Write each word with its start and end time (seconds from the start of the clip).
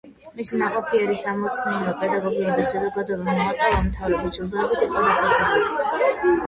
მისი 0.37 0.59
ნაყოფიერი 0.61 1.17
სამეცნიერო, 1.23 1.93
პედაგოგიური 1.99 2.57
და 2.61 2.65
საზოგადოებრივი 2.71 3.37
მოღვაწეობა 3.41 3.85
მთავრობის 3.91 4.37
ჯილდოებით 4.41 4.87
იყო 4.89 5.07
დაფასებული. 5.11 5.71